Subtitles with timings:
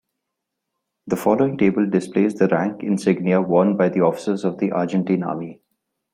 [1.05, 5.61] The following table displays the rank insignia worn by officers of the Argentine Army.